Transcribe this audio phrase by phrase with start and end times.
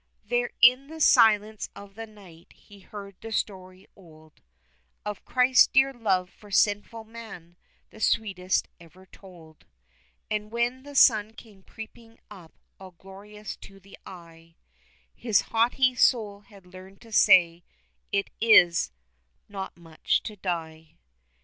[0.25, 4.41] There, in the silence of the night he heard the story old,
[5.05, 7.55] Of Christ's dear love for sinful man,
[7.91, 9.67] the sweetest ever told;
[10.27, 14.55] And when the sun came creeping up all glorious to the eye,
[15.13, 17.63] His haughty soul had learned to say,
[18.11, 18.91] "It is
[19.47, 20.97] not much to die."